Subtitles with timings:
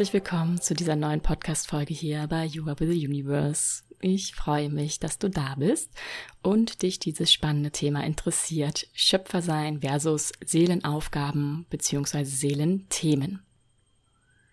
[0.00, 3.82] Herzlich willkommen zu dieser neuen Podcast-Folge hier bei You Are the Universe.
[4.00, 5.90] Ich freue mich, dass du da bist
[6.42, 8.86] und dich dieses spannende Thema interessiert.
[8.94, 12.24] Schöpfersein versus Seelenaufgaben bzw.
[12.24, 13.42] Seelenthemen.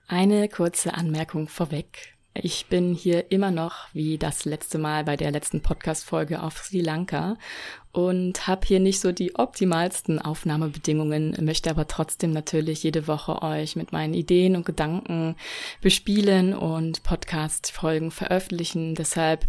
[0.09, 2.17] Eine kurze Anmerkung vorweg.
[2.33, 6.81] Ich bin hier immer noch, wie das letzte Mal bei der letzten Podcast-Folge auf Sri
[6.81, 7.37] Lanka
[7.97, 13.75] und habe hier nicht so die optimalsten Aufnahmebedingungen, möchte aber trotzdem natürlich jede Woche euch
[13.75, 15.35] mit meinen Ideen und Gedanken
[15.81, 18.93] bespielen und Podcast-Folgen veröffentlichen.
[18.93, 19.47] Deshalb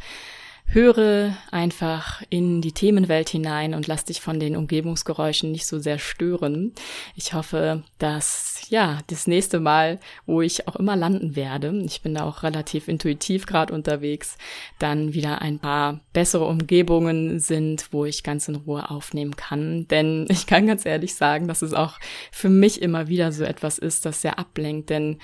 [0.71, 5.99] höre einfach in die Themenwelt hinein und lass dich von den Umgebungsgeräuschen nicht so sehr
[5.99, 6.73] stören.
[7.15, 12.15] Ich hoffe, dass ja das nächste Mal, wo ich auch immer landen werde, ich bin
[12.15, 14.37] da auch relativ intuitiv gerade unterwegs,
[14.79, 19.89] dann wieder ein paar bessere Umgebungen sind, wo ich ganz in Ruhe aufnehmen kann.
[19.89, 21.99] Denn ich kann ganz ehrlich sagen, dass es auch
[22.31, 24.91] für mich immer wieder so etwas ist, das sehr ablenkt.
[24.91, 25.19] Denn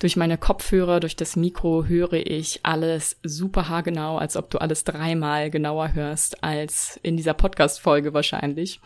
[0.00, 4.82] durch meine Kopfhörer, durch das Mikro höre ich alles super haargenau, als ob du alles
[4.82, 8.80] dreimal genauer hörst als in dieser Podcast-Folge wahrscheinlich.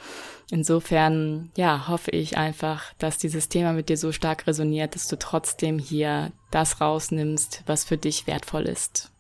[0.51, 5.17] Insofern, ja, hoffe ich einfach, dass dieses Thema mit dir so stark resoniert, dass du
[5.17, 9.14] trotzdem hier das rausnimmst, was für dich wertvoll ist.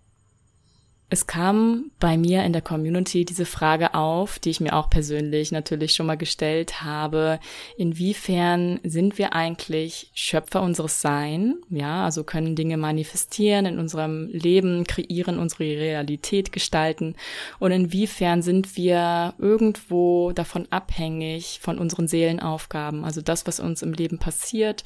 [1.11, 5.53] Es kam bei mir in der Community diese Frage auf, die ich mir auch persönlich
[5.53, 7.39] natürlich schon mal gestellt habe.
[7.77, 11.57] Inwiefern sind wir eigentlich Schöpfer unseres Sein?
[11.69, 17.17] Ja, also können Dinge manifestieren in unserem Leben, kreieren, unsere Realität gestalten.
[17.59, 23.05] Und inwiefern sind wir irgendwo davon abhängig von unseren Seelenaufgaben?
[23.05, 24.85] Also das, was uns im Leben passiert,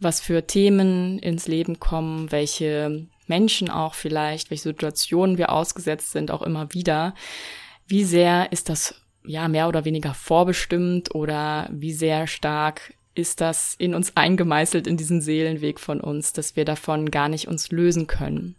[0.00, 6.30] was für Themen ins Leben kommen, welche Menschen auch vielleicht, welche Situationen wir ausgesetzt sind,
[6.30, 7.14] auch immer wieder.
[7.86, 8.94] Wie sehr ist das
[9.24, 14.98] ja mehr oder weniger vorbestimmt oder wie sehr stark ist das in uns eingemeißelt in
[14.98, 18.54] diesen Seelenweg von uns, dass wir davon gar nicht uns lösen können?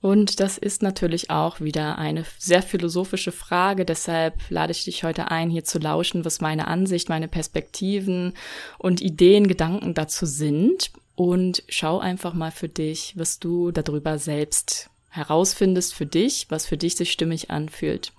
[0.00, 3.84] Und das ist natürlich auch wieder eine sehr philosophische Frage.
[3.84, 8.34] Deshalb lade ich dich heute ein, hier zu lauschen, was meine Ansicht, meine Perspektiven
[8.76, 14.90] und Ideen, Gedanken dazu sind und schau einfach mal für dich, was du darüber selbst
[15.10, 18.12] herausfindest für dich, was für dich sich stimmig anfühlt.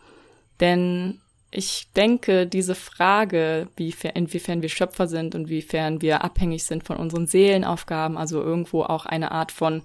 [0.62, 1.20] Denn
[1.52, 6.98] ich denke, diese Frage, wie, inwiefern wir Schöpfer sind und wiefern wir abhängig sind von
[6.98, 9.84] unseren Seelenaufgaben, also irgendwo auch eine Art von,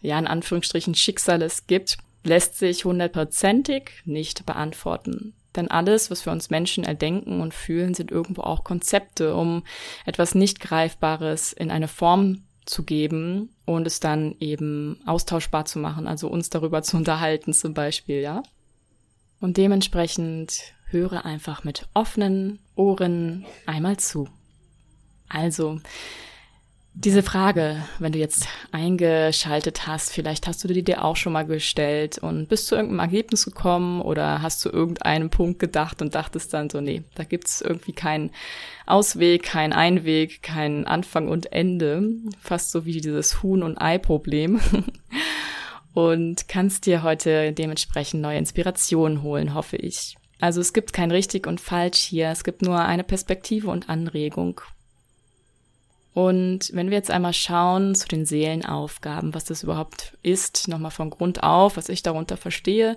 [0.00, 5.34] ja, in Anführungsstrichen Schicksal es gibt, lässt sich hundertprozentig nicht beantworten.
[5.56, 9.62] Denn alles, was wir uns Menschen erdenken und fühlen, sind irgendwo auch Konzepte, um
[10.04, 16.06] etwas nicht Greifbares in eine Form zu geben und es dann eben austauschbar zu machen,
[16.06, 18.42] also uns darüber zu unterhalten zum Beispiel, ja.
[19.40, 24.28] Und dementsprechend höre einfach mit offenen Ohren einmal zu.
[25.28, 25.80] Also,
[26.96, 32.18] diese Frage, wenn du jetzt eingeschaltet hast, vielleicht hast du dir auch schon mal gestellt
[32.18, 36.70] und bist zu irgendeinem Ergebnis gekommen oder hast zu irgendeinem Punkt gedacht und dachtest dann
[36.70, 38.30] so, nee, da gibt's irgendwie keinen
[38.86, 42.10] Ausweg, keinen Einweg, keinen Anfang und Ende.
[42.40, 44.60] Fast so wie dieses Huhn- und Ei-Problem.
[45.94, 50.16] und kannst dir heute dementsprechend neue Inspirationen holen, hoffe ich.
[50.40, 54.60] Also es gibt kein richtig und falsch hier, es gibt nur eine Perspektive und Anregung
[56.14, 61.10] und wenn wir jetzt einmal schauen zu den Seelenaufgaben, was das überhaupt ist, nochmal von
[61.10, 62.96] Grund auf, was ich darunter verstehe,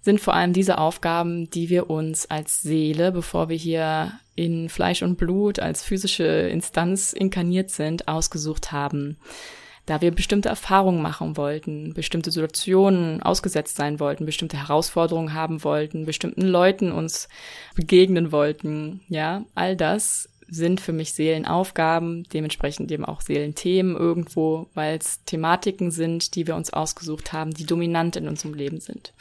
[0.00, 5.02] sind vor allem diese Aufgaben, die wir uns als Seele, bevor wir hier in Fleisch
[5.02, 9.18] und Blut als physische Instanz inkarniert sind, ausgesucht haben.
[9.86, 16.06] Da wir bestimmte Erfahrungen machen wollten, bestimmte Situationen ausgesetzt sein wollten, bestimmte Herausforderungen haben wollten,
[16.06, 17.28] bestimmten Leuten uns
[17.74, 24.98] begegnen wollten, ja, all das sind für mich Seelenaufgaben, dementsprechend eben auch Seelenthemen irgendwo, weil
[24.98, 29.12] es Thematiken sind, die wir uns ausgesucht haben, die dominant in unserem Leben sind.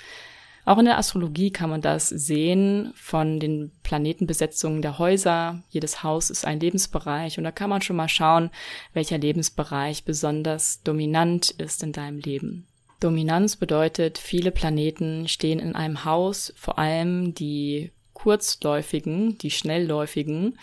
[0.68, 5.64] Auch in der Astrologie kann man das sehen von den Planetenbesetzungen der Häuser.
[5.70, 8.50] Jedes Haus ist ein Lebensbereich und da kann man schon mal schauen,
[8.92, 12.68] welcher Lebensbereich besonders dominant ist in deinem Leben.
[13.00, 20.58] Dominanz bedeutet, viele Planeten stehen in einem Haus, vor allem die kurzläufigen, die schnellläufigen,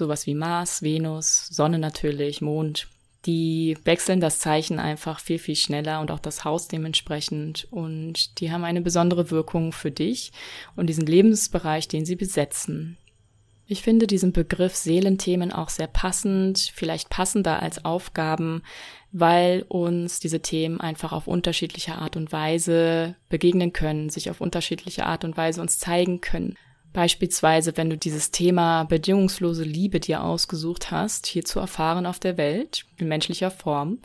[0.00, 2.88] sowas wie Mars, Venus, Sonne natürlich, Mond,
[3.26, 7.68] die wechseln das Zeichen einfach viel, viel schneller und auch das Haus dementsprechend.
[7.70, 10.32] Und die haben eine besondere Wirkung für dich
[10.74, 12.96] und diesen Lebensbereich, den sie besetzen.
[13.66, 18.62] Ich finde diesen Begriff Seelenthemen auch sehr passend, vielleicht passender als Aufgaben,
[19.12, 25.06] weil uns diese Themen einfach auf unterschiedliche Art und Weise begegnen können, sich auf unterschiedliche
[25.06, 26.56] Art und Weise uns zeigen können.
[26.92, 32.36] Beispielsweise, wenn du dieses Thema bedingungslose Liebe dir ausgesucht hast, hier zu erfahren auf der
[32.36, 33.98] Welt, in menschlicher Form,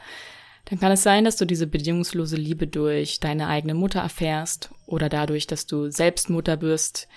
[0.66, 5.10] dann kann es sein, dass du diese bedingungslose Liebe durch deine eigene Mutter erfährst oder
[5.10, 7.08] dadurch, dass du selbst Mutter wirst,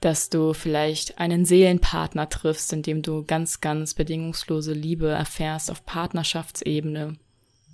[0.00, 5.86] dass du vielleicht einen Seelenpartner triffst, in dem du ganz, ganz bedingungslose Liebe erfährst auf
[5.86, 7.16] Partnerschaftsebene,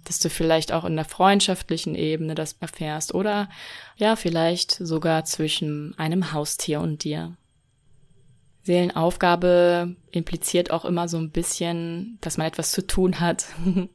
[0.05, 3.49] dass du vielleicht auch in der freundschaftlichen Ebene das erfährst oder
[3.97, 7.37] ja, vielleicht sogar zwischen einem Haustier und dir.
[8.65, 13.47] Seelenaufgabe impliziert auch immer so ein bisschen, dass man etwas zu tun hat.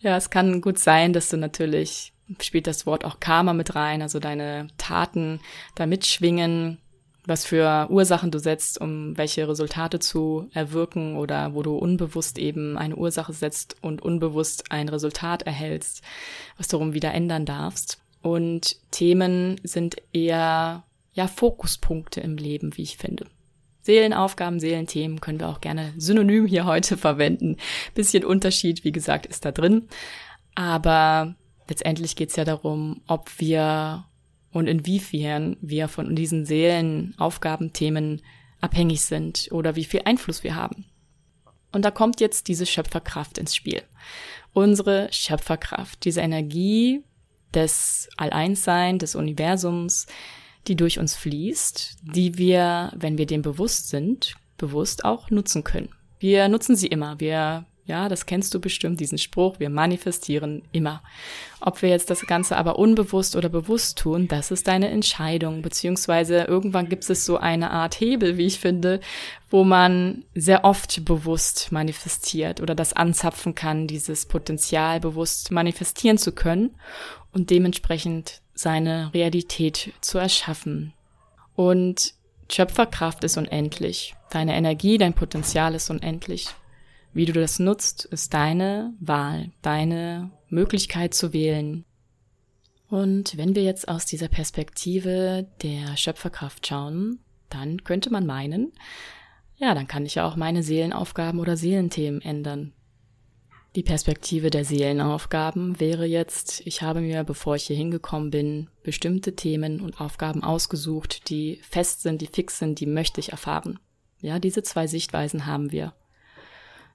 [0.00, 4.02] ja, es kann gut sein, dass du natürlich, spielt das Wort auch Karma mit rein,
[4.02, 5.40] also deine Taten
[5.76, 6.78] da mitschwingen,
[7.30, 12.76] was für Ursachen du setzt, um welche Resultate zu erwirken oder wo du unbewusst eben
[12.76, 16.02] eine Ursache setzt und unbewusst ein Resultat erhältst,
[16.58, 18.02] was du darum wieder ändern darfst.
[18.20, 23.26] Und Themen sind eher ja Fokuspunkte im Leben, wie ich finde.
[23.82, 27.56] Seelenaufgaben, Seelenthemen können wir auch gerne synonym hier heute verwenden.
[27.94, 29.88] Bisschen Unterschied, wie gesagt, ist da drin.
[30.54, 31.34] Aber
[31.68, 34.04] letztendlich geht es ja darum, ob wir
[34.52, 38.22] und inwiefern wir von diesen Seelenaufgabenthemen
[38.60, 40.86] abhängig sind oder wie viel Einfluss wir haben.
[41.72, 43.82] Und da kommt jetzt diese Schöpferkraft ins Spiel.
[44.52, 47.04] Unsere Schöpferkraft, diese Energie
[47.54, 50.06] des Alleinssein, des Universums,
[50.66, 55.90] die durch uns fließt, die wir, wenn wir dem bewusst sind, bewusst auch nutzen können.
[56.18, 57.18] Wir nutzen sie immer.
[57.18, 61.02] Wir ja, das kennst du bestimmt, diesen Spruch, wir manifestieren immer.
[61.60, 66.42] Ob wir jetzt das Ganze aber unbewusst oder bewusst tun, das ist deine Entscheidung, beziehungsweise
[66.42, 69.00] irgendwann gibt es so eine Art Hebel, wie ich finde,
[69.50, 76.32] wo man sehr oft bewusst manifestiert oder das anzapfen kann, dieses Potenzial bewusst manifestieren zu
[76.32, 76.70] können
[77.32, 80.92] und dementsprechend seine Realität zu erschaffen.
[81.56, 82.14] Und
[82.50, 84.14] Schöpferkraft ist unendlich.
[84.30, 86.48] Deine Energie, dein Potenzial ist unendlich.
[87.12, 91.84] Wie du das nutzt, ist deine Wahl, deine Möglichkeit zu wählen.
[92.88, 98.72] Und wenn wir jetzt aus dieser Perspektive der Schöpferkraft schauen, dann könnte man meinen,
[99.56, 102.72] ja, dann kann ich ja auch meine Seelenaufgaben oder Seelenthemen ändern.
[103.76, 109.36] Die Perspektive der Seelenaufgaben wäre jetzt, ich habe mir, bevor ich hier hingekommen bin, bestimmte
[109.36, 113.78] Themen und Aufgaben ausgesucht, die fest sind, die fix sind, die möchte ich erfahren.
[114.20, 115.92] Ja, diese zwei Sichtweisen haben wir.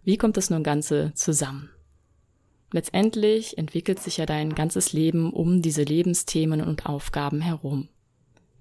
[0.05, 1.71] Wie kommt das nun Ganze zusammen?
[2.71, 7.89] Letztendlich entwickelt sich ja dein ganzes Leben um diese Lebensthemen und Aufgaben herum.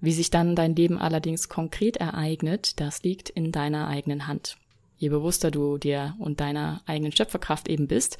[0.01, 4.57] Wie sich dann dein Leben allerdings konkret ereignet, das liegt in deiner eigenen Hand.
[4.97, 8.17] Je bewusster du dir und deiner eigenen Schöpferkraft eben bist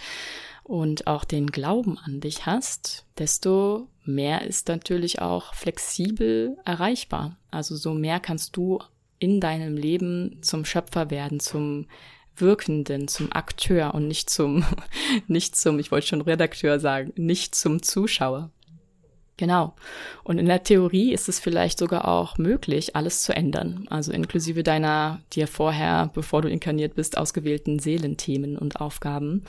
[0.63, 7.38] und auch den Glauben an dich hast, desto mehr ist natürlich auch flexibel erreichbar.
[7.50, 8.80] Also so mehr kannst du
[9.18, 11.88] in deinem Leben zum Schöpfer werden, zum
[12.38, 14.66] Wirkenden, zum Akteur und nicht zum,
[15.28, 18.52] nicht zum, ich wollte schon Redakteur sagen, nicht zum Zuschauer.
[19.38, 19.76] Genau.
[20.24, 23.86] Und in der Theorie ist es vielleicht sogar auch möglich, alles zu ändern.
[23.90, 29.44] Also inklusive deiner dir vorher, bevor du inkarniert bist, ausgewählten Seelenthemen und Aufgaben.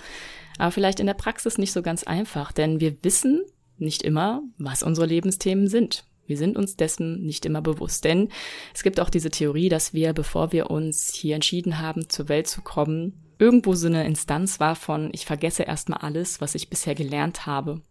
[0.59, 3.43] Aber vielleicht in der Praxis nicht so ganz einfach, denn wir wissen
[3.79, 6.05] nicht immer, was unsere Lebensthemen sind.
[6.27, 8.29] Wir sind uns dessen nicht immer bewusst, denn
[8.75, 12.47] es gibt auch diese Theorie, dass wir, bevor wir uns hier entschieden haben, zur Welt
[12.47, 16.95] zu kommen, irgendwo so eine Instanz war von, ich vergesse erstmal alles, was ich bisher
[16.95, 17.83] gelernt habe.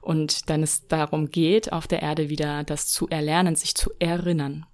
[0.00, 4.66] Und dann es darum geht, auf der Erde wieder das zu erlernen, sich zu erinnern.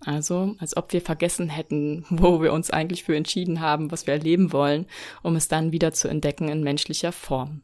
[0.00, 4.14] Also, als ob wir vergessen hätten, wo wir uns eigentlich für entschieden haben, was wir
[4.14, 4.86] erleben wollen,
[5.22, 7.62] um es dann wieder zu entdecken in menschlicher Form.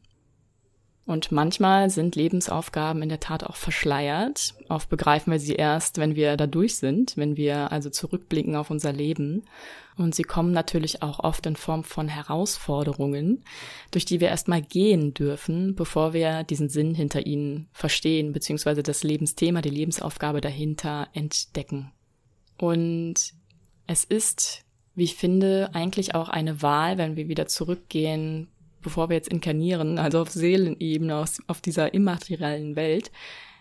[1.05, 4.53] Und manchmal sind Lebensaufgaben in der Tat auch verschleiert.
[4.69, 8.69] Oft begreifen wir sie erst, wenn wir da durch sind, wenn wir also zurückblicken auf
[8.69, 9.43] unser Leben.
[9.97, 13.43] Und sie kommen natürlich auch oft in Form von Herausforderungen,
[13.91, 19.03] durch die wir erstmal gehen dürfen, bevor wir diesen Sinn hinter ihnen verstehen, beziehungsweise das
[19.03, 21.91] Lebensthema, die Lebensaufgabe dahinter entdecken.
[22.57, 23.33] Und
[23.87, 24.63] es ist,
[24.95, 28.47] wie ich finde, eigentlich auch eine Wahl, wenn wir wieder zurückgehen
[28.83, 33.11] bevor wir jetzt inkarnieren, also auf Seelenebene, aus, auf dieser immateriellen Welt,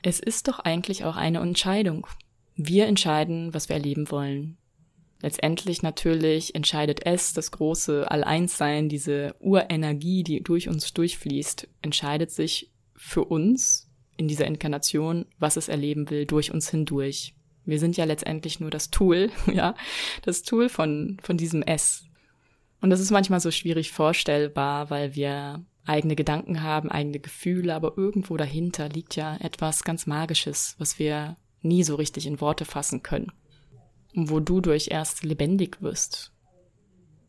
[0.03, 2.07] es ist doch eigentlich auch eine Entscheidung.
[2.55, 4.59] Wir entscheiden, was wir erleben wollen.
[5.23, 12.73] Letztendlich natürlich entscheidet es, das große Alleinssein, diese Urenergie, die durch uns durchfließt, entscheidet sich
[12.97, 17.35] für uns in dieser Inkarnation, was es erleben will, durch uns hindurch.
[17.65, 19.77] Wir sind ja letztendlich nur das Tool, ja,
[20.23, 22.05] das Tool von, von diesem S,
[22.83, 27.97] und das ist manchmal so schwierig vorstellbar, weil wir eigene Gedanken haben, eigene Gefühle, aber
[27.97, 33.03] irgendwo dahinter liegt ja etwas ganz Magisches, was wir nie so richtig in Worte fassen
[33.03, 33.33] können.
[34.15, 36.33] und wodurch erst lebendig wirst.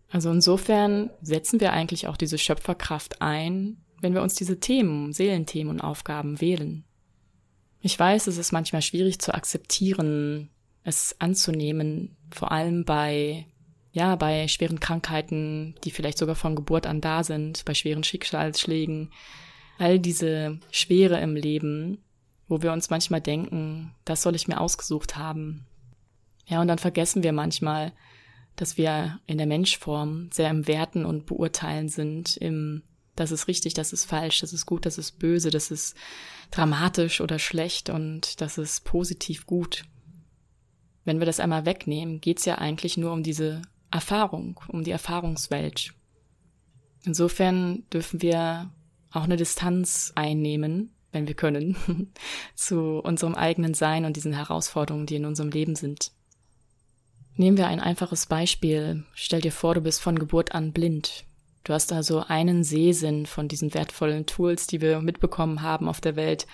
[0.10, 5.72] Also insofern setzen wir eigentlich auch diese Schöpferkraft ein, wenn wir uns diese Themen, Seelenthemen
[5.72, 6.84] und Aufgaben wählen.
[7.80, 10.50] Ich weiß, es ist manchmal schwierig zu akzeptieren,
[10.84, 13.48] es anzunehmen, vor allem bei,
[13.94, 19.12] ja, bei schweren Krankheiten, die vielleicht sogar von Geburt an da sind, bei schweren Schicksalsschlägen,
[19.78, 22.00] all diese Schwere im Leben,
[22.48, 25.68] wo wir uns manchmal denken, das soll ich mir ausgesucht haben.
[26.48, 27.94] Ja, und dann vergessen wir manchmal,
[28.56, 32.84] dass wir in der Menschform sehr im Werten und Beurteilen sind, im
[33.16, 35.96] das ist richtig, das ist falsch, das ist gut, das ist böse, das ist
[36.50, 39.86] dramatisch oder schlecht und das ist positiv gut.
[41.06, 43.62] Wenn wir das einmal wegnehmen, geht's ja eigentlich nur um diese
[43.94, 45.94] Erfahrung, um die Erfahrungswelt.
[47.04, 48.72] Insofern dürfen wir
[49.12, 51.76] auch eine Distanz einnehmen, wenn wir können,
[52.56, 56.12] zu unserem eigenen Sein und diesen Herausforderungen, die in unserem Leben sind.
[57.36, 59.06] Nehmen wir ein einfaches Beispiel.
[59.14, 61.26] Stell dir vor, du bist von Geburt an blind.
[61.64, 66.16] Du hast also einen Sehsinn von diesen wertvollen Tools, die wir mitbekommen haben auf der
[66.16, 66.46] Welt,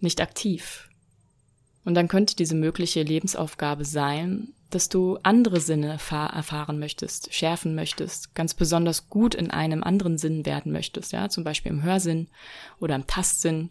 [0.00, 0.88] nicht aktiv.
[1.84, 8.34] Und dann könnte diese mögliche Lebensaufgabe sein, dass du andere Sinne erfahren möchtest, schärfen möchtest,
[8.34, 12.28] ganz besonders gut in einem anderen Sinn werden möchtest, ja, zum Beispiel im Hörsinn
[12.80, 13.70] oder im Tastsinn,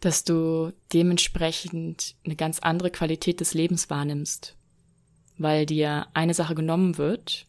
[0.00, 4.58] dass du dementsprechend eine ganz andere Qualität des Lebens wahrnimmst
[5.38, 7.46] weil dir eine Sache genommen wird,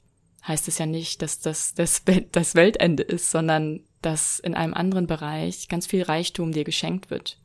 [0.48, 5.08] heißt es ja nicht, dass das das, das Weltende ist, sondern dass in einem anderen
[5.08, 7.38] Bereich ganz viel Reichtum dir geschenkt wird.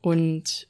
[0.00, 0.68] Und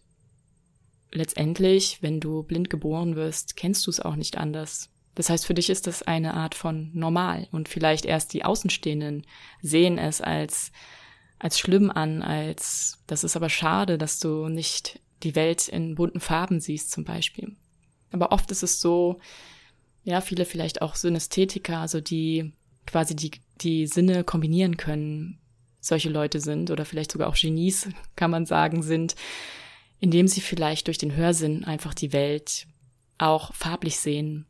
[1.12, 4.90] letztendlich, wenn du blind geboren wirst, kennst du es auch nicht anders.
[5.14, 9.26] Das heißt, für dich ist das eine Art von normal und vielleicht erst die Außenstehenden
[9.60, 10.72] sehen es als,
[11.38, 16.20] als schlimm an, als, das ist aber schade, dass du nicht die Welt in bunten
[16.20, 17.54] Farben siehst zum Beispiel.
[18.10, 19.20] Aber oft ist es so,
[20.04, 22.52] ja, viele vielleicht auch Synästhetiker, also die
[22.86, 25.38] quasi die, die Sinne kombinieren können,
[25.80, 29.14] solche Leute sind oder vielleicht sogar auch Genies, kann man sagen, sind,
[30.02, 32.66] indem sie vielleicht durch den Hörsinn einfach die Welt
[33.18, 34.46] auch farblich sehen,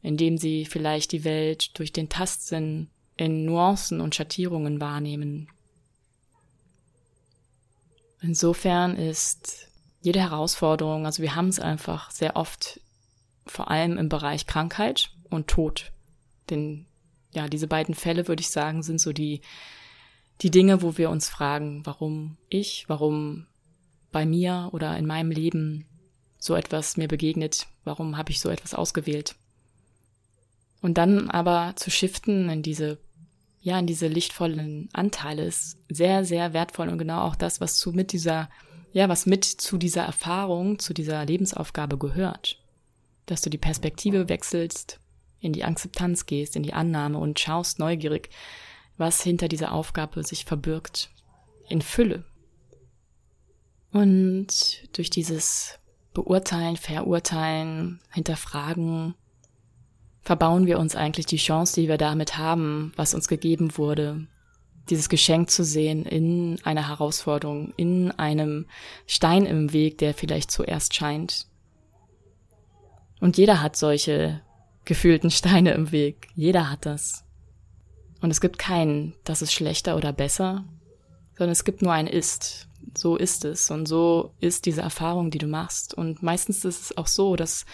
[0.00, 5.48] indem sie vielleicht die Welt durch den Tastsinn in Nuancen und Schattierungen wahrnehmen.
[8.20, 9.66] Insofern ist
[10.02, 12.80] jede Herausforderung, also wir haben es einfach sehr oft
[13.44, 15.90] vor allem im Bereich Krankheit und Tod.
[16.48, 16.86] Denn
[17.32, 19.40] ja, diese beiden Fälle, würde ich sagen, sind so die,
[20.42, 23.48] die Dinge, wo wir uns fragen, warum ich, warum
[24.12, 25.86] bei mir oder in meinem Leben
[26.38, 29.34] so etwas mir begegnet, warum habe ich so etwas ausgewählt.
[30.80, 32.98] Und dann aber zu shiften in diese,
[33.60, 37.92] ja, in diese lichtvollen Anteile ist sehr, sehr wertvoll und genau auch das, was zu
[37.92, 38.50] mit dieser,
[38.92, 42.62] ja, was mit zu dieser Erfahrung, zu dieser Lebensaufgabe gehört
[43.26, 45.00] dass du die Perspektive wechselst,
[45.40, 48.30] in die Akzeptanz gehst, in die Annahme und schaust neugierig,
[48.96, 51.10] was hinter dieser Aufgabe sich verbirgt,
[51.68, 52.24] in Fülle.
[53.92, 54.48] Und
[54.96, 55.78] durch dieses
[56.14, 59.14] Beurteilen, Verurteilen, Hinterfragen,
[60.22, 64.26] verbauen wir uns eigentlich die Chance, die wir damit haben, was uns gegeben wurde,
[64.88, 68.66] dieses Geschenk zu sehen in einer Herausforderung, in einem
[69.06, 71.46] Stein im Weg, der vielleicht zuerst scheint,
[73.22, 74.42] und jeder hat solche
[74.84, 76.26] gefühlten Steine im Weg.
[76.34, 77.24] Jeder hat das.
[78.20, 80.64] Und es gibt keinen, das ist schlechter oder besser,
[81.38, 82.66] sondern es gibt nur ein Ist.
[82.96, 83.70] So ist es.
[83.70, 85.94] Und so ist diese Erfahrung, die du machst.
[85.94, 87.64] Und meistens ist es auch so, dass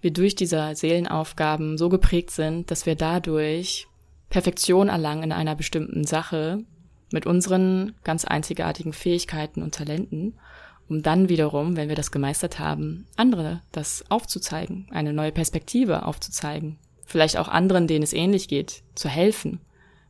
[0.00, 3.88] wir durch diese Seelenaufgaben so geprägt sind, dass wir dadurch
[4.30, 6.64] Perfektion erlangen in einer bestimmten Sache
[7.10, 10.34] mit unseren ganz einzigartigen Fähigkeiten und Talenten
[10.88, 16.78] um dann wiederum, wenn wir das gemeistert haben, andere das aufzuzeigen, eine neue Perspektive aufzuzeigen,
[17.04, 19.60] vielleicht auch anderen, denen es ähnlich geht, zu helfen,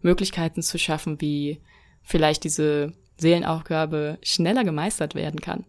[0.01, 1.61] Möglichkeiten zu schaffen, wie
[2.03, 5.65] vielleicht diese Seelenaufgabe schneller gemeistert werden kann.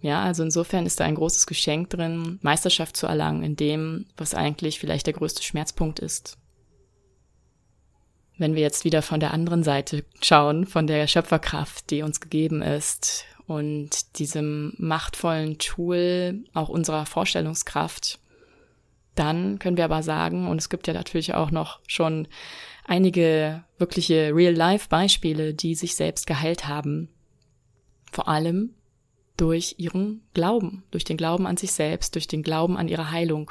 [0.00, 4.34] Ja, also insofern ist da ein großes Geschenk drin, Meisterschaft zu erlangen in dem, was
[4.34, 6.36] eigentlich vielleicht der größte Schmerzpunkt ist.
[8.36, 12.60] Wenn wir jetzt wieder von der anderen Seite schauen, von der Schöpferkraft, die uns gegeben
[12.60, 18.18] ist und diesem machtvollen Tool auch unserer Vorstellungskraft,
[19.14, 22.28] dann können wir aber sagen, und es gibt ja natürlich auch noch schon
[22.84, 27.08] einige wirkliche Real-Life-Beispiele, die sich selbst geheilt haben.
[28.12, 28.74] Vor allem
[29.36, 33.50] durch ihren Glauben, durch den Glauben an sich selbst, durch den Glauben an ihre Heilung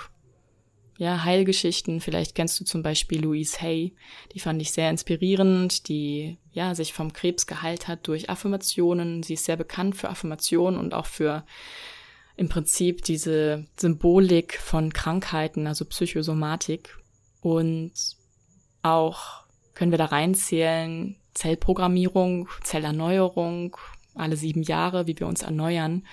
[0.98, 2.02] ja, Heilgeschichten.
[2.02, 3.94] Vielleicht kennst du zum Beispiel Louise Hay.
[4.34, 9.24] Die fand ich sehr inspirierend, die ja sich vom Krebs geheilt hat durch Affirmationen.
[9.24, 11.46] Sie ist sehr bekannt für Affirmationen und auch für
[12.36, 16.98] im Prinzip diese Symbolik von Krankheiten, also Psychosomatik.
[17.42, 17.92] Und
[18.84, 23.76] auch können wir da reinzählen Zellprogrammierung, Zellerneuerung,
[24.16, 26.06] alle sieben Jahre, wie wir uns erneuern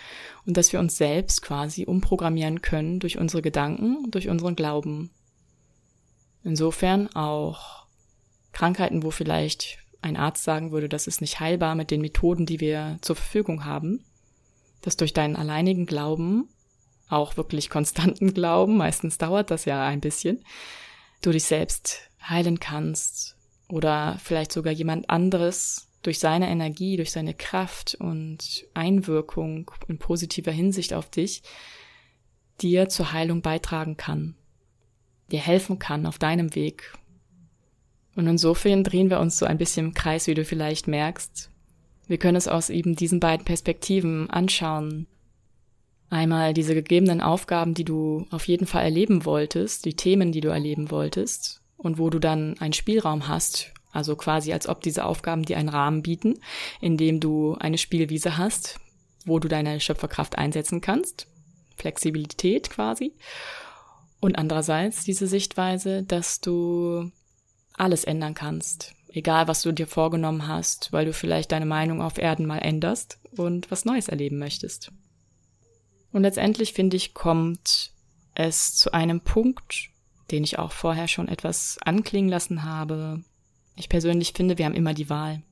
[0.46, 5.10] und dass wir uns selbst quasi umprogrammieren können durch unsere Gedanken, durch unseren Glauben.
[6.42, 7.86] Insofern auch
[8.52, 12.60] Krankheiten, wo vielleicht ein Arzt sagen würde, das ist nicht heilbar mit den Methoden, die
[12.60, 14.04] wir zur Verfügung haben,
[14.80, 16.48] dass durch deinen alleinigen Glauben,
[17.10, 20.42] auch wirklich konstanten Glauben, meistens dauert das ja ein bisschen,
[21.20, 23.36] du dich selbst heilen kannst
[23.68, 30.52] oder vielleicht sogar jemand anderes durch seine Energie, durch seine Kraft und Einwirkung in positiver
[30.52, 31.42] Hinsicht auf dich
[32.60, 34.34] dir zur Heilung beitragen kann,
[35.30, 36.92] dir helfen kann auf deinem Weg.
[38.16, 41.50] Und insofern drehen wir uns so ein bisschen im Kreis, wie du vielleicht merkst,
[42.06, 45.06] wir können es aus eben diesen beiden Perspektiven anschauen.
[46.10, 50.48] Einmal diese gegebenen Aufgaben, die du auf jeden Fall erleben wolltest, die Themen, die du
[50.48, 55.44] erleben wolltest und wo du dann einen Spielraum hast, also quasi als ob diese Aufgaben
[55.44, 56.38] dir einen Rahmen bieten,
[56.80, 58.78] in dem du eine Spielwiese hast,
[59.24, 61.26] wo du deine Schöpferkraft einsetzen kannst.
[61.76, 63.14] Flexibilität quasi.
[64.20, 67.10] Und andererseits diese Sichtweise, dass du
[67.72, 72.18] alles ändern kannst, egal was du dir vorgenommen hast, weil du vielleicht deine Meinung auf
[72.18, 74.92] Erden mal änderst und was Neues erleben möchtest.
[76.12, 77.92] Und letztendlich finde ich, kommt
[78.34, 79.89] es zu einem Punkt,
[80.30, 83.22] den ich auch vorher schon etwas anklingen lassen habe.
[83.76, 85.42] Ich persönlich finde, wir haben immer die Wahl.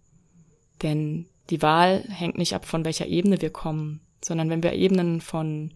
[0.82, 5.20] Denn die Wahl hängt nicht ab, von welcher Ebene wir kommen, sondern wenn wir Ebenen
[5.20, 5.72] von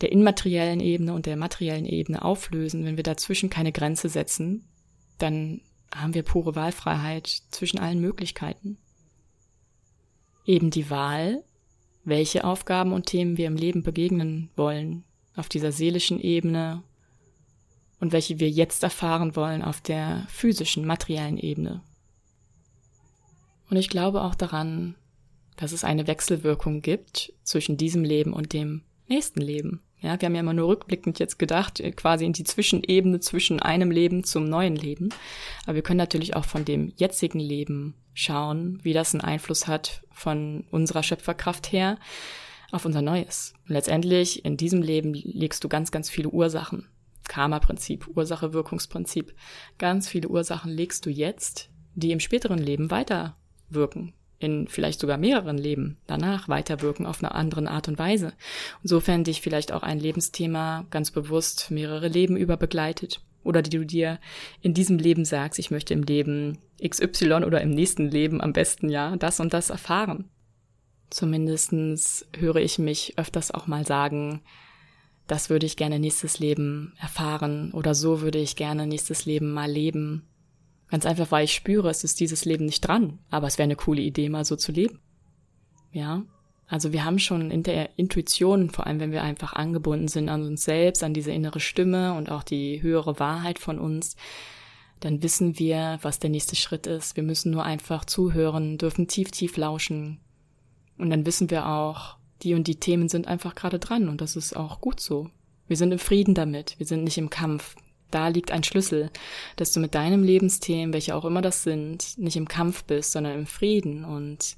[0.00, 4.68] der immateriellen Ebene und der materiellen Ebene auflösen, wenn wir dazwischen keine Grenze setzen,
[5.18, 5.60] dann
[5.92, 8.78] haben wir pure Wahlfreiheit zwischen allen Möglichkeiten.
[10.44, 11.42] Eben die Wahl,
[12.04, 16.82] welche Aufgaben und Themen wir im Leben begegnen wollen, auf dieser seelischen Ebene
[18.00, 21.82] und welche wir jetzt erfahren wollen auf der physischen, materiellen Ebene.
[23.70, 24.94] Und ich glaube auch daran,
[25.56, 29.82] dass es eine Wechselwirkung gibt zwischen diesem Leben und dem nächsten Leben.
[30.00, 33.60] Ja, wir haben ja immer nur rückblickend jetzt gedacht, äh, quasi in die Zwischenebene zwischen
[33.60, 35.08] einem Leben zum neuen Leben.
[35.64, 40.02] Aber wir können natürlich auch von dem jetzigen Leben schauen, wie das einen Einfluss hat
[40.12, 41.98] von unserer Schöpferkraft her
[42.70, 43.54] auf unser Neues.
[43.66, 46.86] Und letztendlich in diesem Leben legst du ganz, ganz viele Ursachen.
[47.28, 49.34] Karma-Prinzip, Ursache-Wirkungsprinzip.
[49.78, 55.58] Ganz viele Ursachen legst du jetzt, die im späteren Leben weiterwirken in vielleicht sogar mehreren
[55.58, 58.32] Leben danach weiterwirken auf eine andere Art und Weise.
[58.82, 63.84] Insofern dich vielleicht auch ein Lebensthema ganz bewusst mehrere Leben über begleitet oder die du
[63.84, 64.18] dir
[64.60, 68.88] in diesem Leben sagst, ich möchte im Leben XY oder im nächsten Leben am besten
[68.88, 70.28] ja das und das erfahren.
[71.10, 74.42] Zumindestens höre ich mich öfters auch mal sagen,
[75.28, 79.70] das würde ich gerne nächstes Leben erfahren oder so würde ich gerne nächstes Leben mal
[79.70, 80.28] leben
[80.90, 83.18] Ganz einfach, weil ich spüre, es ist dieses Leben nicht dran.
[83.30, 85.00] Aber es wäre eine coole Idee, mal so zu leben.
[85.92, 86.22] Ja.
[86.66, 90.42] Also wir haben schon in der Intuition, vor allem wenn wir einfach angebunden sind an
[90.42, 94.16] uns selbst, an diese innere Stimme und auch die höhere Wahrheit von uns,
[95.00, 97.16] dann wissen wir, was der nächste Schritt ist.
[97.16, 100.20] Wir müssen nur einfach zuhören, dürfen tief, tief lauschen.
[100.98, 104.36] Und dann wissen wir auch, die und die Themen sind einfach gerade dran und das
[104.36, 105.30] ist auch gut so.
[105.66, 107.76] Wir sind im Frieden damit, wir sind nicht im Kampf,
[108.10, 109.10] da liegt ein Schlüssel,
[109.56, 113.38] dass du mit deinem Lebensthemen, welche auch immer das sind, nicht im Kampf bist, sondern
[113.38, 114.56] im Frieden und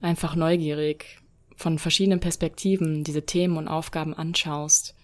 [0.00, 1.20] einfach neugierig
[1.54, 4.96] von verschiedenen Perspektiven diese Themen und Aufgaben anschaust,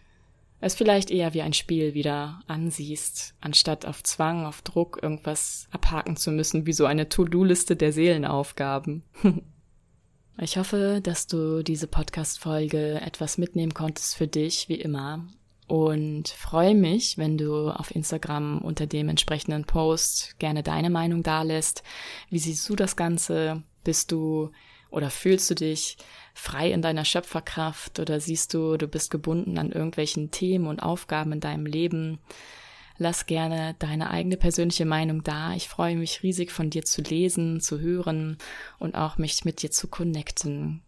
[0.60, 6.16] es vielleicht eher wie ein Spiel wieder ansiehst, anstatt auf Zwang, auf Druck irgendwas abhaken
[6.16, 9.04] zu müssen, wie so eine To-Do-Liste der Seelenaufgaben.
[10.40, 15.26] Ich hoffe, dass du diese Podcast-Folge etwas mitnehmen konntest für dich, wie immer,
[15.66, 21.82] und freue mich, wenn du auf Instagram unter dem entsprechenden Post gerne deine Meinung dalässt.
[22.30, 23.64] Wie siehst du das Ganze?
[23.82, 24.50] Bist du
[24.90, 25.98] oder fühlst du dich
[26.34, 31.32] frei in deiner Schöpferkraft oder siehst du, du bist gebunden an irgendwelchen Themen und Aufgaben
[31.32, 32.20] in deinem Leben?
[32.98, 35.54] Lass gerne deine eigene persönliche Meinung da.
[35.54, 38.38] Ich freue mich riesig von dir zu lesen, zu hören
[38.78, 40.82] und auch mich mit dir zu connecten.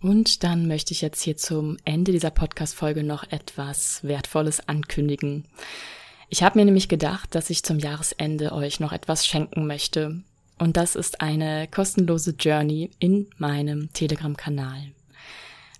[0.00, 5.44] Und dann möchte ich jetzt hier zum Ende dieser Podcast-Folge noch etwas Wertvolles ankündigen.
[6.28, 10.22] Ich habe mir nämlich gedacht, dass ich zum Jahresende euch noch etwas schenken möchte.
[10.58, 14.93] Und das ist eine kostenlose Journey in meinem Telegram-Kanal.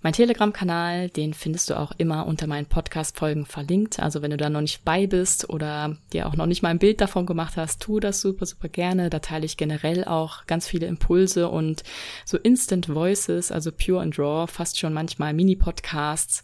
[0.05, 3.99] Mein Telegram-Kanal, den findest du auch immer unter meinen Podcast-Folgen verlinkt.
[3.99, 6.77] Also wenn du da noch nicht bei bist oder dir auch noch nicht mal ein
[6.77, 9.09] Bild davon gemacht hast, tu das super, super gerne.
[9.09, 11.81] Da teile ich generell auch ganz viele Impulse und
[12.23, 16.43] so Instant Voices, also Pure and Raw, fast schon manchmal Mini-Podcasts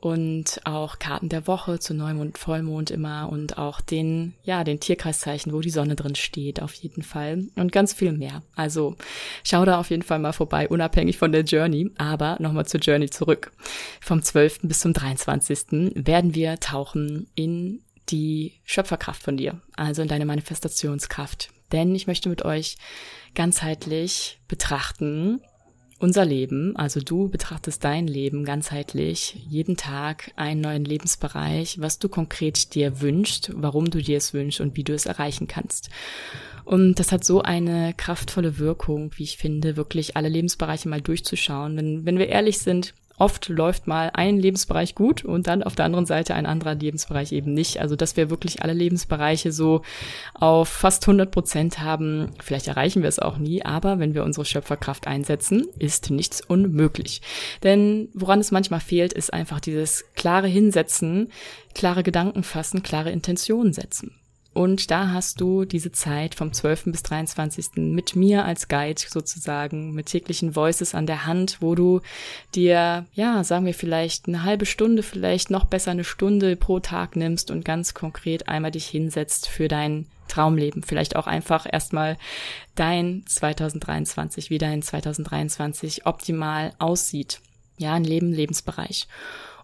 [0.00, 5.52] und auch Karten der Woche zu Neumond, Vollmond immer und auch den, ja, den Tierkreiszeichen,
[5.52, 8.42] wo die Sonne drin steht, auf jeden Fall und ganz viel mehr.
[8.54, 8.94] Also
[9.42, 11.90] schau da auf jeden Fall mal vorbei, unabhängig von der Journey.
[11.98, 13.50] Aber nochmal zur Journey zurück.
[14.00, 14.60] Vom 12.
[14.62, 15.94] bis zum 23.
[15.94, 21.50] werden wir tauchen in die Schöpferkraft von dir, also in deine Manifestationskraft.
[21.72, 22.78] Denn ich möchte mit euch
[23.34, 25.40] ganzheitlich betrachten,
[25.98, 32.08] unser Leben, also du betrachtest dein Leben ganzheitlich, jeden Tag einen neuen Lebensbereich, was du
[32.08, 35.90] konkret dir wünschst, warum du dir es wünschst und wie du es erreichen kannst.
[36.64, 41.76] Und das hat so eine kraftvolle Wirkung, wie ich finde, wirklich alle Lebensbereiche mal durchzuschauen.
[41.76, 45.84] Wenn, wenn wir ehrlich sind, oft läuft mal ein Lebensbereich gut und dann auf der
[45.84, 47.80] anderen Seite ein anderer Lebensbereich eben nicht.
[47.80, 49.82] Also dass wir wirklich alle Lebensbereiche so
[50.34, 54.44] auf fast 100 Prozent haben, vielleicht erreichen wir es auch nie, aber wenn wir unsere
[54.44, 57.20] Schöpferkraft einsetzen, ist nichts unmöglich.
[57.62, 61.30] Denn woran es manchmal fehlt, ist einfach dieses klare Hinsetzen,
[61.74, 64.14] klare Gedanken fassen, klare Intentionen setzen.
[64.54, 66.84] Und da hast du diese Zeit vom 12.
[66.86, 67.76] bis 23.
[67.76, 72.00] mit mir als Guide sozusagen, mit täglichen Voices an der Hand, wo du
[72.54, 77.14] dir, ja, sagen wir vielleicht eine halbe Stunde, vielleicht noch besser eine Stunde pro Tag
[77.14, 80.82] nimmst und ganz konkret einmal dich hinsetzt für dein Traumleben.
[80.82, 82.16] Vielleicht auch einfach erstmal
[82.74, 87.40] dein 2023, wie dein 2023 optimal aussieht.
[87.78, 89.06] Ja, ein Leben, Lebensbereich.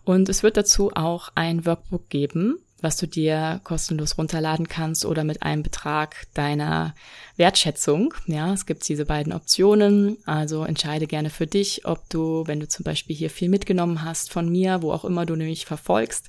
[0.05, 5.25] Und es wird dazu auch ein Workbook geben, was du dir kostenlos runterladen kannst oder
[5.25, 6.95] mit einem Betrag deiner
[7.37, 8.15] Wertschätzung.
[8.27, 10.19] Ja, es gibt diese beiden Optionen.
[10.27, 14.31] Also entscheide gerne für dich, ob du, wenn du zum Beispiel hier viel mitgenommen hast
[14.31, 16.29] von mir, wo auch immer du nämlich verfolgst,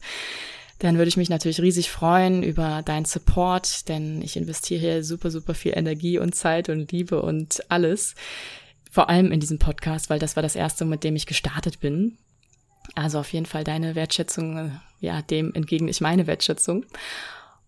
[0.80, 5.32] dann würde ich mich natürlich riesig freuen über deinen Support, denn ich investiere hier super,
[5.32, 8.16] super viel Energie und Zeit und Liebe und alles.
[8.90, 12.18] Vor allem in diesem Podcast, weil das war das erste, mit dem ich gestartet bin.
[12.94, 16.86] Also auf jeden Fall deine Wertschätzung, ja, dem entgegen ich meine Wertschätzung.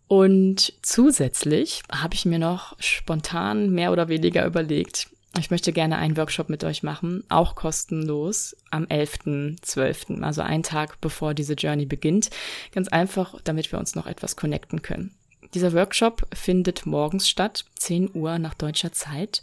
[0.08, 6.18] Und zusätzlich habe ich mir noch spontan mehr oder weniger überlegt, ich möchte gerne einen
[6.18, 12.30] Workshop mit euch machen, auch kostenlos, am 11.12., also einen Tag bevor diese Journey beginnt.
[12.72, 15.14] Ganz einfach, damit wir uns noch etwas connecten können.
[15.54, 19.42] Dieser Workshop findet morgens statt, 10 Uhr nach deutscher Zeit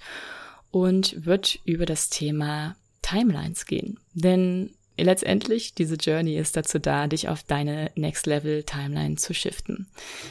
[0.70, 4.00] und wird über das Thema Timelines gehen.
[4.12, 9.88] Denn Letztendlich, diese Journey ist dazu da, dich auf deine Next Level Timeline zu shiften,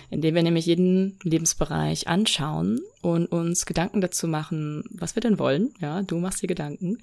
[0.10, 5.74] indem wir nämlich jeden Lebensbereich anschauen und uns Gedanken dazu machen, was wir denn wollen.
[5.80, 7.00] Ja, du machst dir Gedanken,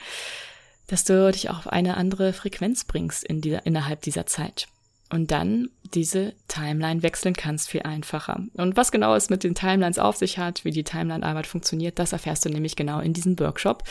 [0.86, 4.66] dass du dich auch auf eine andere Frequenz bringst in dieser, innerhalb dieser Zeit.
[5.12, 8.44] Und dann diese Timeline wechseln kannst viel einfacher.
[8.54, 12.12] Und was genau es mit den Timelines auf sich hat, wie die Timeline-Arbeit funktioniert, das
[12.12, 13.82] erfährst du nämlich genau in diesem Workshop.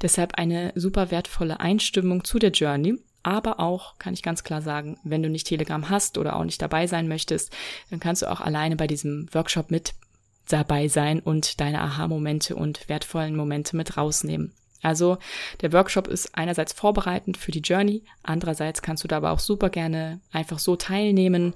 [0.00, 2.96] Deshalb eine super wertvolle Einstimmung zu der Journey
[3.28, 6.62] aber auch, kann ich ganz klar sagen, wenn du nicht Telegram hast oder auch nicht
[6.62, 7.54] dabei sein möchtest,
[7.90, 9.92] dann kannst du auch alleine bei diesem Workshop mit
[10.48, 14.54] dabei sein und deine Aha-Momente und wertvollen Momente mit rausnehmen.
[14.80, 15.18] Also
[15.60, 19.68] der Workshop ist einerseits vorbereitend für die Journey, andererseits kannst du da aber auch super
[19.68, 21.52] gerne einfach so teilnehmen,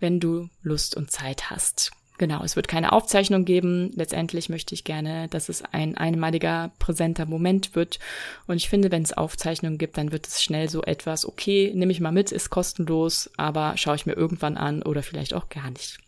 [0.00, 1.90] wenn du Lust und Zeit hast.
[2.18, 3.92] Genau, es wird keine Aufzeichnung geben.
[3.94, 8.00] Letztendlich möchte ich gerne, dass es ein einmaliger, präsenter Moment wird.
[8.48, 11.92] Und ich finde, wenn es Aufzeichnungen gibt, dann wird es schnell so etwas, okay, nehme
[11.92, 15.70] ich mal mit, ist kostenlos, aber schaue ich mir irgendwann an oder vielleicht auch gar
[15.70, 15.98] nicht.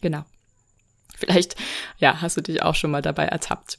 [0.00, 0.24] Genau.
[1.14, 1.56] Vielleicht,
[1.98, 3.78] ja, hast du dich auch schon mal dabei ertappt.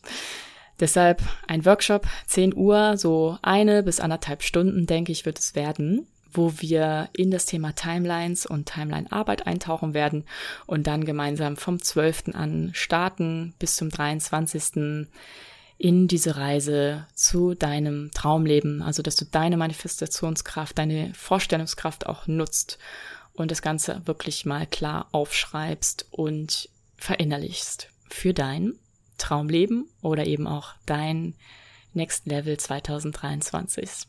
[0.80, 6.08] Deshalb ein Workshop, 10 Uhr, so eine bis anderthalb Stunden, denke ich, wird es werden
[6.32, 10.26] wo wir in das Thema Timelines und Timeline-Arbeit eintauchen werden
[10.66, 12.30] und dann gemeinsam vom 12.
[12.34, 15.08] an starten bis zum 23.
[15.78, 22.78] in diese Reise zu deinem Traumleben, also dass du deine Manifestationskraft, deine Vorstellungskraft auch nutzt
[23.34, 28.74] und das Ganze wirklich mal klar aufschreibst und verinnerlichst für dein
[29.18, 31.36] Traumleben oder eben auch dein
[31.94, 34.08] Next Level 2023.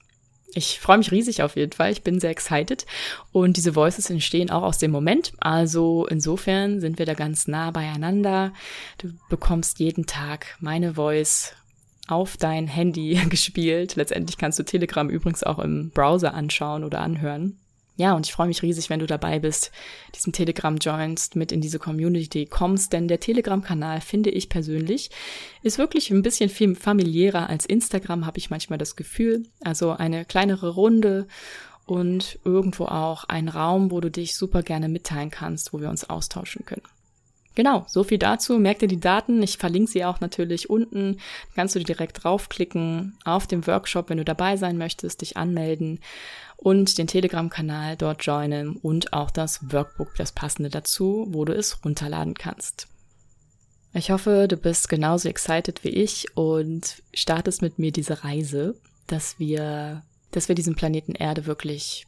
[0.55, 1.93] Ich freue mich riesig auf jeden Fall.
[1.93, 2.87] Ich bin sehr excited.
[3.33, 5.33] Und diese Voices entstehen auch aus dem Moment.
[5.39, 8.53] Also insofern sind wir da ganz nah beieinander.
[8.99, 11.55] Du bekommst jeden Tag meine Voice
[12.09, 13.97] auf dein Handy gespielt.
[13.97, 17.59] Letztendlich kannst du Telegram übrigens auch im Browser anschauen oder anhören.
[18.01, 19.73] Ja, und ich freue mich riesig, wenn du dabei bist,
[20.15, 25.11] diesen Telegram joinst, mit in diese Community kommst, denn der Telegram-Kanal, finde ich persönlich,
[25.63, 29.43] ist wirklich ein bisschen viel familiärer als Instagram, habe ich manchmal das Gefühl.
[29.63, 31.27] Also eine kleinere Runde
[31.85, 36.09] und irgendwo auch ein Raum, wo du dich super gerne mitteilen kannst, wo wir uns
[36.09, 36.81] austauschen können.
[37.57, 38.59] Genau, so viel dazu.
[38.59, 39.43] Merk dir die Daten.
[39.43, 41.19] Ich verlinke sie auch natürlich unten.
[41.55, 46.01] Kannst du direkt draufklicken auf dem Workshop, wenn du dabei sein möchtest, dich anmelden
[46.57, 51.85] und den Telegram-Kanal dort joinen und auch das Workbook, das passende dazu, wo du es
[51.85, 52.87] runterladen kannst.
[53.95, 58.77] Ich hoffe, du bist genauso excited wie ich und startest mit mir diese Reise,
[59.09, 62.07] dass wir, dass wir diesem Planeten Erde wirklich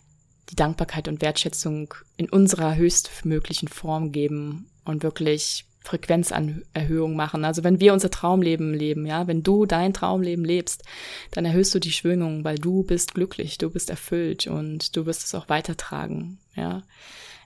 [0.51, 7.45] die Dankbarkeit und Wertschätzung in unserer höchstmöglichen Form geben und wirklich Frequenzerhöhung machen.
[7.45, 10.85] Also wenn wir unser Traumleben leben, ja, wenn du dein Traumleben lebst,
[11.33, 15.25] dann erhöhst du die Schwingung, weil du bist glücklich, du bist erfüllt und du wirst
[15.25, 16.83] es auch weitertragen, ja.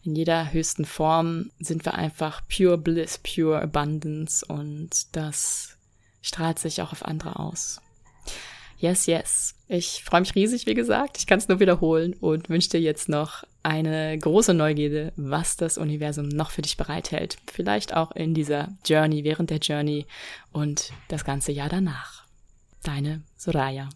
[0.03, 5.77] In jeder höchsten Form sind wir einfach pure bliss, pure abundance und das
[6.23, 7.81] strahlt sich auch auf andere aus.
[8.79, 9.55] Yes, yes.
[9.67, 11.17] Ich freue mich riesig, wie gesagt.
[11.19, 15.77] Ich kann es nur wiederholen und wünsche dir jetzt noch eine große Neugierde, was das
[15.77, 17.37] Universum noch für dich bereithält.
[17.53, 20.07] Vielleicht auch in dieser Journey, während der Journey
[20.53, 22.25] und das ganze Jahr danach.
[22.85, 23.89] Deine Soraya.